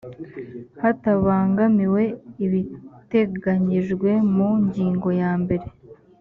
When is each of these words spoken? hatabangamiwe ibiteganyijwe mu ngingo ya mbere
hatabangamiwe 0.81 2.03
ibiteganyijwe 2.45 4.09
mu 4.35 4.49
ngingo 4.63 5.09
ya 5.21 5.31
mbere 5.43 5.65